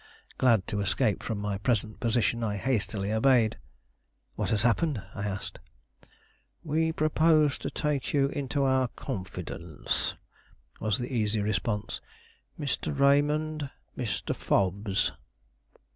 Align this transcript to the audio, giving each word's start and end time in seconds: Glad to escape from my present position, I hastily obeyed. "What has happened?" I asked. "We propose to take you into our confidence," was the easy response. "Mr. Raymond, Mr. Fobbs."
Glad 0.39 0.65
to 0.65 0.81
escape 0.81 1.21
from 1.21 1.37
my 1.37 1.59
present 1.59 1.99
position, 1.99 2.43
I 2.43 2.57
hastily 2.57 3.11
obeyed. 3.11 3.59
"What 4.33 4.49
has 4.49 4.63
happened?" 4.63 4.99
I 5.13 5.27
asked. 5.27 5.59
"We 6.63 6.91
propose 6.91 7.59
to 7.59 7.69
take 7.69 8.11
you 8.11 8.25
into 8.29 8.63
our 8.63 8.87
confidence," 8.87 10.15
was 10.79 10.97
the 10.97 11.13
easy 11.13 11.39
response. 11.43 12.01
"Mr. 12.59 12.97
Raymond, 12.97 13.69
Mr. 13.95 14.35
Fobbs." 14.35 15.11